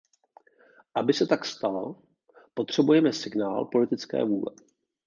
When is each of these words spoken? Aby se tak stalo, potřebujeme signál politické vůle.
Aby 0.95 1.13
se 1.13 1.25
tak 1.27 1.45
stalo, 1.45 1.95
potřebujeme 2.53 3.13
signál 3.13 3.65
politické 3.65 4.23
vůle. 4.23 4.51